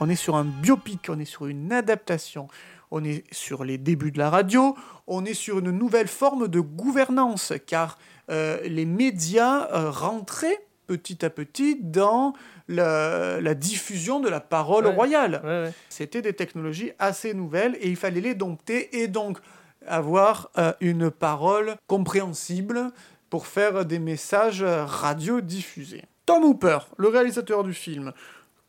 On 0.00 0.08
est 0.08 0.16
sur 0.16 0.36
un 0.36 0.44
biopic, 0.44 1.06
on 1.08 1.18
est 1.18 1.24
sur 1.24 1.46
une 1.46 1.72
adaptation, 1.72 2.48
on 2.90 3.04
est 3.04 3.24
sur 3.32 3.64
les 3.64 3.78
débuts 3.78 4.10
de 4.10 4.18
la 4.18 4.28
radio, 4.28 4.76
on 5.06 5.24
est 5.24 5.34
sur 5.34 5.60
une 5.60 5.70
nouvelle 5.70 6.08
forme 6.08 6.48
de 6.48 6.60
gouvernance, 6.60 7.52
car 7.66 7.98
euh, 8.30 8.58
les 8.64 8.84
médias 8.86 9.68
euh, 9.72 9.90
rentraient 9.90 10.66
petit 10.86 11.24
à 11.24 11.30
petit 11.30 11.78
dans 11.80 12.34
la, 12.68 13.40
la 13.40 13.54
diffusion 13.54 14.20
de 14.20 14.28
la 14.28 14.40
parole 14.40 14.86
Ouais. 14.86 14.92
royale. 14.94 15.40
Ouais, 15.44 15.62
ouais. 15.64 15.72
C'était 15.88 16.22
des 16.22 16.32
technologies 16.34 16.90
assez 16.98 17.32
nouvelles 17.32 17.76
et 17.80 17.88
il 17.88 17.96
fallait 17.96 18.20
les 18.20 18.34
dompter 18.34 19.00
et 19.00 19.08
donc 19.08 19.38
avoir 19.86 20.50
euh, 20.58 20.72
une 20.80 21.10
parole 21.10 21.76
compréhensible 21.86 22.90
pour 23.30 23.46
faire 23.46 23.84
des 23.84 23.98
messages 23.98 24.62
euh, 24.62 24.84
radiodiffusés. 24.84 26.04
Tom 26.26 26.44
Hooper, 26.44 26.78
le 26.96 27.08
réalisateur 27.08 27.64
du 27.64 27.74
film, 27.74 28.12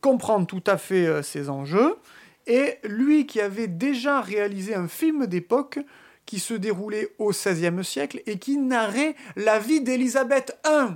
comprend 0.00 0.44
tout 0.44 0.64
à 0.66 0.76
fait 0.76 1.06
euh, 1.06 1.22
ces 1.22 1.48
enjeux 1.48 1.96
et 2.46 2.78
lui 2.84 3.26
qui 3.26 3.40
avait 3.40 3.68
déjà 3.68 4.20
réalisé 4.20 4.74
un 4.74 4.88
film 4.88 5.26
d'époque 5.26 5.78
qui 6.26 6.38
se 6.38 6.54
déroulait 6.54 7.14
au 7.18 7.30
XVIe 7.30 7.84
siècle 7.84 8.22
et 8.26 8.38
qui 8.38 8.56
narrait 8.56 9.14
la 9.36 9.58
vie 9.58 9.80
d'Élisabeth 9.80 10.58
I, 10.66 10.94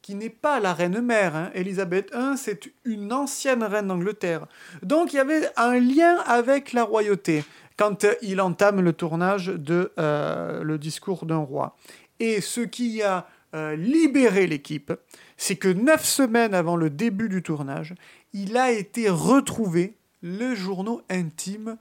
qui 0.00 0.14
n'est 0.14 0.30
pas 0.30 0.60
la 0.60 0.72
reine 0.72 1.00
mère. 1.00 1.36
Hein. 1.36 1.50
Élisabeth 1.54 2.10
I, 2.14 2.36
c'est 2.36 2.72
une 2.84 3.12
ancienne 3.12 3.62
reine 3.62 3.88
d'Angleterre. 3.88 4.46
Donc 4.82 5.12
il 5.12 5.16
y 5.16 5.20
avait 5.20 5.48
un 5.56 5.78
lien 5.78 6.18
avec 6.26 6.72
la 6.72 6.84
royauté 6.84 7.44
quand 7.76 8.06
il 8.22 8.40
entame 8.40 8.80
le 8.80 8.92
tournage 8.92 9.46
de 9.46 9.92
euh, 9.98 10.62
Le 10.62 10.78
discours 10.78 11.26
d'un 11.26 11.38
roi. 11.38 11.76
Et 12.20 12.40
ce 12.40 12.60
qui 12.60 13.02
a 13.02 13.26
euh, 13.54 13.76
libéré 13.76 14.46
l'équipe, 14.46 14.92
c'est 15.36 15.56
que 15.56 15.68
neuf 15.68 16.04
semaines 16.04 16.54
avant 16.54 16.76
le 16.76 16.90
début 16.90 17.28
du 17.28 17.42
tournage, 17.42 17.94
il 18.32 18.56
a 18.56 18.70
été 18.70 19.08
retrouvé 19.08 19.96
le 20.22 20.54
journaux 20.54 21.02
intime 21.10 21.76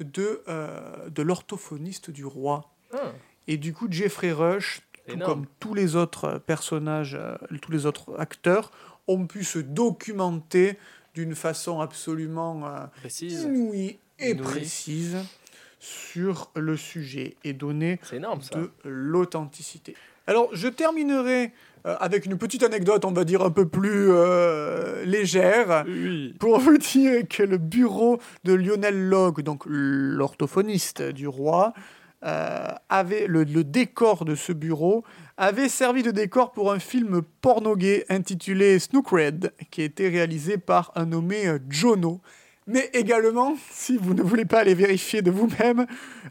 de, 0.00 0.42
euh, 0.48 1.08
de 1.08 1.22
l'orthophoniste 1.22 2.10
du 2.10 2.24
roi. 2.24 2.70
Ah. 2.92 3.12
Et 3.46 3.56
du 3.56 3.72
coup, 3.72 3.86
Jeffrey 3.90 4.32
Rush, 4.32 4.82
tout 5.06 5.18
comme 5.18 5.46
tous 5.60 5.74
les 5.74 5.96
autres 5.96 6.38
personnages, 6.38 7.16
euh, 7.18 7.36
tous 7.60 7.70
les 7.70 7.86
autres 7.86 8.18
acteurs, 8.18 8.70
ont 9.06 9.26
pu 9.26 9.44
se 9.44 9.58
documenter 9.58 10.78
d'une 11.14 11.34
façon 11.34 11.80
absolument 11.80 12.66
euh, 12.66 13.08
inouïe 13.20 13.98
et 14.18 14.34
précise 14.34 15.16
sur 15.78 16.50
le 16.56 16.76
sujet 16.76 17.36
et 17.44 17.52
donner 17.52 18.00
énorme 18.12 18.40
de 18.52 18.70
l'authenticité. 18.84 19.94
Alors, 20.26 20.48
je 20.52 20.68
terminerai 20.68 21.52
euh, 21.86 21.96
avec 22.00 22.24
une 22.24 22.38
petite 22.38 22.62
anecdote, 22.62 23.04
on 23.04 23.12
va 23.12 23.24
dire 23.24 23.42
un 23.42 23.50
peu 23.50 23.68
plus 23.68 24.06
euh, 24.10 25.04
légère, 25.04 25.84
Oui. 25.86 26.34
pour 26.40 26.58
vous 26.58 26.78
dire 26.78 27.28
que 27.28 27.42
le 27.42 27.58
bureau 27.58 28.18
de 28.44 28.54
Lionel 28.54 29.08
Logg, 29.08 29.42
donc 29.42 29.64
l'orthophoniste 29.66 31.02
du 31.02 31.28
roi, 31.28 31.74
euh, 32.24 32.68
avait 32.88 33.26
le, 33.26 33.44
le 33.44 33.64
décor 33.64 34.24
de 34.24 34.34
ce 34.34 34.52
bureau 34.52 35.04
avait 35.36 35.68
servi 35.68 36.02
de 36.02 36.10
décor 36.10 36.52
pour 36.52 36.72
un 36.72 36.78
film 36.78 37.20
porno 37.42 37.76
gay 37.76 38.06
intitulé 38.08 38.78
Snookred, 38.78 39.52
qui 39.70 39.82
a 39.82 39.84
été 39.84 40.08
réalisé 40.08 40.56
par 40.56 40.90
un 40.94 41.04
nommé 41.04 41.44
Jono. 41.68 42.22
Mais 42.66 42.88
également, 42.94 43.56
si 43.70 43.98
vous 43.98 44.14
ne 44.14 44.22
voulez 44.22 44.46
pas 44.46 44.60
aller 44.60 44.74
vérifier 44.74 45.20
de 45.20 45.30
vous-même, 45.30 45.86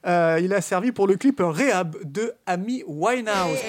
euh, 0.08 0.40
il 0.42 0.52
a 0.54 0.62
servi 0.62 0.92
pour 0.92 1.08
le 1.08 1.16
clip 1.16 1.40
Rehab 1.40 1.96
de 2.04 2.34
Amy 2.48 2.84
Winehouse. 2.88 3.60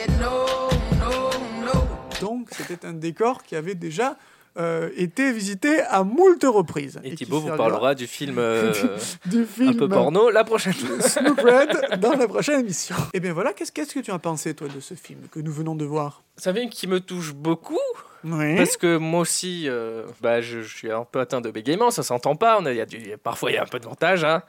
Donc 2.23 2.49
c'était 2.53 2.87
un 2.87 2.95
décor 2.95 3.43
qui 3.43 3.55
avait 3.55 3.75
déjà 3.75 4.17
euh, 4.57 4.91
été 4.97 5.33
visité 5.33 5.81
à 5.81 6.05
moult 6.05 6.43
reprises. 6.45 7.01
Et 7.03 7.11
qui 7.11 7.25
Thibaut 7.25 7.41
vous 7.41 7.57
parlera 7.57 7.95
du 7.95 8.07
film 8.07 8.37
euh, 8.39 8.73
du 9.27 9.45
film 9.47 9.71
un 9.71 9.73
peu 9.75 9.89
porno 9.89 10.31
la 10.31 10.45
prochaine 10.45 10.73
fois. 10.75 11.01
Snoop 11.09 11.41
Red 11.41 12.01
dans 12.01 12.13
la 12.13 12.29
prochaine 12.29 12.61
émission. 12.61 12.95
Et 13.13 13.21
bien 13.21 13.33
voilà, 13.33 13.53
qu'est-ce 13.53 13.73
qu'est-ce 13.73 13.93
que 13.95 14.01
tu 14.01 14.11
as 14.13 14.19
pensé 14.19 14.55
toi 14.55 14.69
de 14.69 14.79
ce 14.81 14.95
film 14.95 15.21
que 15.31 15.41
nous 15.41 15.53
venons 15.53 15.75
de 15.75 15.85
voir? 15.85 16.23
Vous 16.37 16.43
savez 16.43 16.69
qui 16.69 16.87
me 16.87 17.01
touche 17.01 17.33
beaucoup 17.35 17.79
Oui. 18.25 18.57
Parce 18.57 18.77
que 18.77 18.97
moi 18.97 19.21
aussi, 19.21 19.69
euh, 19.69 20.05
bah, 20.21 20.41
je, 20.41 20.63
je 20.63 20.77
suis 20.77 20.91
un 20.91 21.05
peu 21.05 21.21
atteint 21.21 21.41
de 21.41 21.51
bégaiement, 21.51 21.91
ça 21.91 22.03
s'entend 22.03 22.37
pas. 22.37 22.57
On 22.61 22.67
a, 22.67 22.71
il 22.73 22.77
y 22.77 22.81
a 22.81 22.87
du- 22.87 23.17
parfois, 23.23 23.51
il 23.51 23.55
y 23.55 23.59
a 23.59 23.63
un 23.63 23.67
peu 23.67 23.79
de 23.81 23.87
montage, 23.87 24.25
hein, 24.25 24.43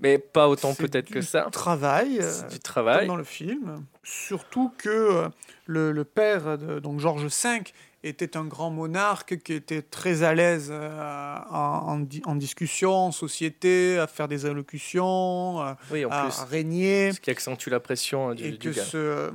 mais 0.00 0.18
pas 0.18 0.48
autant 0.48 0.74
peut-être 0.74 1.08
que 1.10 1.18
du 1.20 1.24
ça. 1.24 1.48
Travail. 1.52 2.18
euh, 2.20 2.30
C'est 2.30 2.44
du 2.48 2.50
comme 2.54 2.58
travail. 2.62 3.06
dans 3.06 3.16
le 3.16 3.24
film. 3.24 3.84
Surtout 4.02 4.72
que 4.78 4.88
euh, 4.88 5.28
le, 5.66 5.92
le 5.92 6.04
père, 6.04 6.56
de, 6.58 6.78
donc 6.80 7.00
Georges 7.00 7.24
V, 7.26 7.62
était 8.02 8.36
un 8.36 8.44
grand 8.44 8.70
monarque 8.70 9.38
qui 9.42 9.52
était 9.52 9.82
très 9.82 10.22
à 10.22 10.34
l'aise 10.34 10.68
euh, 10.70 11.36
en, 11.50 11.54
en 11.86 11.98
di- 11.98 12.22
en 12.24 12.34
discussion, 12.34 12.92
en 12.94 13.12
société, 13.12 13.98
à 13.98 14.06
faire 14.06 14.26
des 14.28 14.46
allocutions, 14.46 15.60
euh, 15.60 15.72
Oui, 15.90 16.04
en 16.04 16.10
à, 16.10 16.22
plus, 16.24 16.38
à 16.38 16.44
régner. 16.44 17.12
ce 17.12 17.20
qui 17.20 17.30
accentue 17.30 17.68
la 17.68 17.80
pression 17.80 18.30
hein, 18.30 18.34
du, 18.34 18.44
et 18.44 18.50
du 18.52 18.70
que 18.70 18.74
gars. 18.76 18.84
ce, 18.84 19.30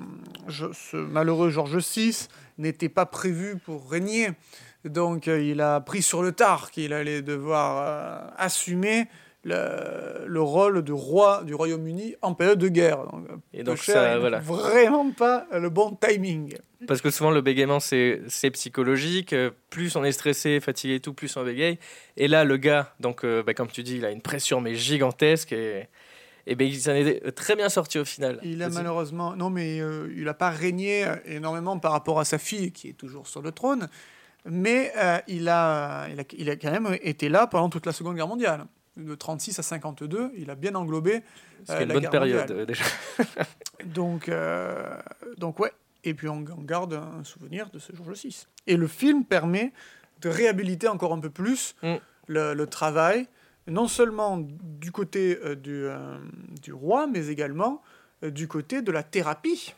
je- 0.48 0.72
ce 0.74 0.98
malheureux 0.98 1.50
Georges 1.52 1.78
VI 1.78 2.28
n'était 2.58 2.90
pas 2.90 3.06
prévu 3.06 3.58
pour 3.58 3.90
régner. 3.90 4.30
Donc 4.84 5.28
euh, 5.28 5.42
il 5.42 5.62
a 5.62 5.80
pris 5.82 6.02
sur 6.02 6.22
le 6.22 6.32
tard 6.32 6.70
qu'il 6.72 6.94
allait 6.94 7.22
devoir 7.24 7.78
euh, 7.82 8.30
assumer 8.38 9.08
le, 9.46 10.26
le 10.26 10.42
rôle 10.42 10.84
de 10.84 10.92
roi 10.92 11.44
du 11.46 11.54
Royaume-Uni 11.54 12.16
en 12.24 12.34
période 12.34 12.58
de 12.60 12.68
guerre. 12.68 13.06
Donc, 13.06 13.28
Et 13.54 13.64
donc, 13.64 13.78
ça, 13.78 14.18
voilà. 14.20 14.40
vraiment 14.40 15.12
pas 15.12 15.46
le 15.54 15.70
bon 15.70 15.96
timing. 16.02 16.56
Parce 16.88 17.02
que 17.02 17.12
souvent, 17.12 17.32
le 17.32 17.42
bégaiement, 17.42 17.80
c'est 17.80 18.22
psychologique. 18.54 19.34
Euh, 19.34 19.52
Plus 19.70 19.96
on 19.96 20.04
est 20.04 20.12
stressé, 20.12 20.60
fatigué 20.60 20.96
et 20.96 21.00
tout, 21.00 21.14
plus 21.14 21.36
on 21.38 21.44
bégaye. 21.44 21.78
Et 22.18 22.28
là, 22.28 22.44
le 22.44 22.58
gars, 22.58 22.94
donc, 23.00 23.24
euh, 23.24 23.44
bah, 23.44 23.54
comme 23.54 23.68
tu 23.70 23.84
dis, 23.84 23.98
il 23.98 24.06
a 24.06 24.12
une 24.12 24.22
pression, 24.22 24.62
mais 24.62 24.74
gigantesque. 24.76 25.54
Et, 25.54 25.88
et 26.48 26.56
ben, 26.56 26.68
il 26.68 26.80
s'en 26.80 26.92
est 26.94 27.32
très 27.32 27.56
bien 27.56 27.70
sorti 27.70 28.00
au 28.00 28.06
final. 28.06 28.40
Il 28.44 28.62
a 28.64 28.70
malheureusement, 28.70 29.36
non 29.36 29.50
mais 29.50 29.80
euh, 29.80 30.12
il 30.16 30.26
n'a 30.26 30.34
pas 30.36 30.50
régné 30.50 31.06
énormément 31.26 31.80
par 31.80 31.92
rapport 31.92 32.20
à 32.20 32.26
sa 32.26 32.38
fille 32.38 32.72
qui 32.72 32.90
est 32.90 32.94
toujours 32.94 33.28
sur 33.28 33.42
le 33.42 33.52
trône, 33.52 33.90
mais 34.46 34.92
euh, 34.98 35.18
il, 35.28 35.50
a, 35.50 36.08
il, 36.12 36.20
a, 36.20 36.24
il 36.38 36.50
a 36.52 36.56
quand 36.56 36.72
même 36.72 36.98
été 37.02 37.30
là 37.30 37.48
pendant 37.48 37.70
toute 37.70 37.88
la 37.88 37.92
Seconde 37.94 38.16
Guerre 38.16 38.28
mondiale. 38.28 38.66
De 38.98 39.14
36 39.14 39.60
à 39.60 39.64
52, 39.64 40.32
il 40.38 40.50
a 40.50 40.56
bien 40.56 40.74
englobé 40.76 41.22
C'est 41.66 41.74
euh, 41.74 41.82
une 41.82 41.88
la 41.90 41.94
bonne 41.96 42.02
guerre 42.04 42.12
période, 42.12 42.40
mondiale. 42.50 42.66
déjà. 42.66 42.86
Donc, 43.86 44.30
euh, 44.30 44.98
donc 45.38 45.60
ouais. 45.60 45.72
Et 46.04 46.14
puis 46.14 46.28
on, 46.30 46.46
on 46.58 46.62
garde 46.62 46.94
un 46.94 47.24
souvenir 47.24 47.70
de 47.72 47.80
ce 47.80 47.94
Georges 47.96 48.22
VI. 48.24 48.46
Et 48.68 48.78
le 48.78 48.88
film 48.88 49.26
permet 49.26 49.74
de 50.22 50.30
réhabiliter 50.30 50.88
encore 50.88 51.14
un 51.14 51.20
peu 51.20 51.30
plus 51.30 51.76
Mm. 51.84 51.96
le, 52.28 52.54
le 52.54 52.68
travail, 52.68 53.28
non 53.68 53.88
seulement 53.88 54.38
du 54.40 54.92
côté 54.92 55.40
euh, 55.44 55.56
du, 55.56 55.86
euh, 55.86 56.18
du 56.62 56.72
roi, 56.74 57.06
mais 57.08 57.28
également 57.28 57.82
euh, 58.24 58.32
du 58.32 58.48
côté 58.48 58.82
de 58.82 58.92
la 58.92 59.04
thérapie 59.04 59.74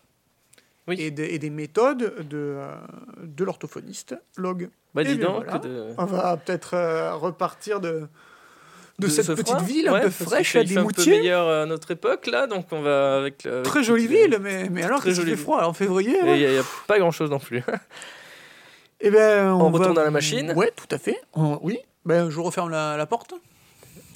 Oui. 0.88 0.96
et, 1.00 1.10
des- 1.12 1.26
et 1.34 1.40
des 1.40 1.50
méthodes 1.50 2.28
de, 2.28 2.38
euh, 2.38 2.76
de 3.24 3.44
l'orthophoniste 3.44 4.16
Log. 4.38 4.70
Bah, 4.94 5.04
dis 5.04 5.18
donc. 5.18 5.46
voilà. 5.46 5.58
de- 5.60 5.94
On 5.98 6.06
va 6.06 6.38
peut-être 6.38 7.14
repartir 7.16 7.80
de, 7.80 8.08
de, 9.00 9.06
de 9.08 9.12
cette 9.12 9.26
ce 9.26 9.32
petite 9.34 9.48
froid. 9.50 9.62
ville 9.62 9.88
un 9.90 9.94
Ouais, 9.94 10.02
peu 10.02 10.10
fraîche 10.10 10.56
à 10.56 10.64
des 10.64 10.76
moutiers. 10.80 11.20
meilleur 11.20 11.48
à 11.50 11.66
notre 11.66 11.92
époque, 11.92 12.26
là. 12.28 12.48
Donc, 12.48 12.66
on 12.72 12.82
va 12.82 13.18
avec. 13.18 13.44
le- 13.44 13.52
avec 13.54 13.66
Très 13.66 13.84
jolie 13.84 14.08
ville, 14.08 14.38
mais, 14.42 14.70
mais 14.70 14.84
alors 14.84 15.00
Très 15.02 15.14
qu'il 15.14 15.24
fait 15.24 15.36
froid 15.36 15.64
en 15.66 15.74
février. 15.74 16.18
Et 16.18 16.26
là. 16.26 16.36
il 16.36 16.50
n'y 16.52 16.58
a, 16.58 16.64
pas 16.88 16.98
grand 17.00 17.12
chose 17.12 17.30
non 17.30 17.40
plus. 17.40 17.64
Eh 19.00 19.12
ben, 19.12 19.52
on, 19.52 19.62
On 19.62 19.70
va- 19.70 19.78
retourne 19.78 19.94
dans 19.96 20.04
la 20.04 20.10
machine 20.10 20.54
Ouais, 20.56 20.72
tout 20.76 20.88
à 20.90 20.98
fait. 20.98 21.20
On- 21.36 21.60
Oui. 21.62 21.78
Ben, 22.04 22.32
je 22.32 22.40
referme 22.40 22.72
la, 22.72 22.98
la 22.98 23.06
porte. 23.06 23.34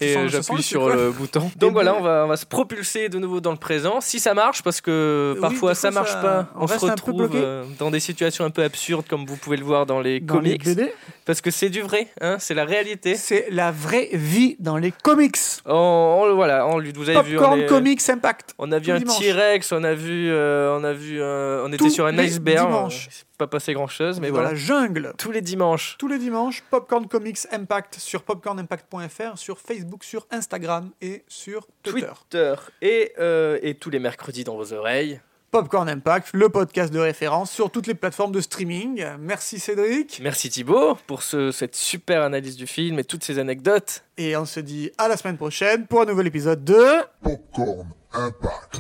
Et 0.01 0.17
euh, 0.17 0.27
j'appuie 0.27 0.63
sur 0.63 0.89
le 0.89 1.11
bouton. 1.11 1.51
Donc 1.57 1.73
voilà, 1.73 1.95
on 1.95 2.01
va, 2.01 2.23
on 2.25 2.27
va 2.27 2.37
se 2.37 2.45
propulser 2.45 3.09
de 3.09 3.17
nouveau 3.19 3.39
dans 3.41 3.51
le 3.51 3.57
présent. 3.57 4.01
Si 4.01 4.19
ça 4.19 4.33
marche, 4.33 4.63
parce 4.63 4.81
que 4.81 5.33
Oui, 5.35 5.41
parfois 5.41 5.71
des 5.73 5.79
ça 5.79 5.91
marche 5.91 6.11
ça- 6.11 6.21
pas, 6.21 6.47
on 6.55 6.63
on, 6.63 6.67
se 6.67 6.77
retrouve 6.85 7.29
euh, 7.35 7.63
dans 7.79 7.91
des 7.91 7.99
situations 7.99 8.45
un 8.45 8.49
peu 8.49 8.63
absurdes, 8.63 9.05
comme 9.07 9.25
vous 9.25 9.37
pouvez 9.37 9.57
le 9.57 9.63
voir 9.63 9.85
dans 9.85 9.99
les 10.01 10.19
Dans 10.19 10.39
les 10.39 10.57
comics. 10.57 10.63
BD. 10.77 10.93
Parce 11.25 11.39
que 11.41 11.51
c'est 11.51 11.69
du 11.69 11.81
vrai, 11.81 12.07
hein, 12.19 12.37
c'est 12.39 12.53
la 12.55 12.65
réalité. 12.65 13.15
C'est 13.15 13.47
la 13.51 13.71
vraie 13.71 14.09
vie 14.13 14.55
dans 14.59 14.77
les 14.77 14.91
comics. 15.03 15.37
On, 15.65 15.73
on- 15.73 16.35
voilà, 16.35 16.65
on, 16.67 16.79
vous 16.81 17.09
avez 17.09 17.21
vu, 17.21 17.37
on, 17.37 17.41
Popcorn 17.41 17.65
Comics 17.67 18.09
Impact. 18.09 18.55
on 18.57 18.71
a 18.71 18.79
vu 18.79 18.91
un 18.91 18.97
dimanche. 18.99 19.19
T-Rex, 19.19 19.71
on 19.71 19.83
a 19.83 19.93
vu, 19.93 20.29
euh, 20.31 20.77
on 20.79 20.83
a 20.83 20.93
vu, 20.93 21.21
euh, 21.21 21.63
on 21.63 21.67
était 21.69 21.77
Tous 21.77 21.89
sur 21.91 22.05
un 22.05 22.17
iceberg. 22.17 22.65
dimanches. 22.67 23.07
euh, 23.07 23.11
C'est 23.11 23.37
pas 23.37 23.47
passé 23.47 23.73
grand 23.73 23.87
chose, 23.87 24.19
mais 24.19 24.27
dans 24.27 24.33
voilà. 24.35 24.49
la 24.49 24.55
jungle. 24.55 25.13
Tous 25.17 25.31
les 25.31 25.41
dimanches. 25.41 25.95
Tous 25.99 26.07
les 26.07 26.17
dimanches, 26.19 26.63
Popcorn 26.69 27.07
Comics 27.07 27.39
Impact 27.51 27.95
sur 27.99 28.23
popcornimpact.fr, 28.23 29.37
sur 29.37 29.57
Facebook, 29.91 30.03
sur 30.03 30.25
Instagram 30.31 30.91
et 31.01 31.23
sur 31.27 31.67
Twitter. 31.83 32.07
Twitter 32.29 32.53
et, 32.81 33.11
euh, 33.19 33.59
et 33.61 33.75
tous 33.75 33.89
les 33.89 33.99
mercredis 33.99 34.43
dans 34.45 34.55
vos 34.55 34.71
oreilles. 34.73 35.19
Popcorn 35.51 35.89
Impact, 35.89 36.29
le 36.33 36.47
podcast 36.47 36.93
de 36.93 36.99
référence 36.99 37.51
sur 37.51 37.69
toutes 37.71 37.87
les 37.87 37.93
plateformes 37.93 38.31
de 38.31 38.39
streaming. 38.39 39.03
Merci 39.19 39.59
Cédric. 39.59 40.21
Merci 40.23 40.49
Thibaut 40.49 40.95
pour 41.07 41.23
ce- 41.23 41.51
cette 41.51 41.75
super 41.75 42.21
analyse 42.21 42.55
du 42.55 42.67
film 42.67 42.99
et 42.99 43.03
toutes 43.03 43.23
ces 43.25 43.37
anecdotes. 43.37 44.03
Et 44.17 44.37
on 44.37 44.45
se 44.45 44.61
dit 44.61 44.91
à 44.97 45.09
la 45.09 45.17
semaine 45.17 45.35
prochaine 45.37 45.87
pour 45.87 46.01
un 46.01 46.05
nouvel 46.05 46.27
épisode 46.27 46.63
de... 46.63 46.81
Popcorn 47.21 47.89
Impact. 48.13 48.79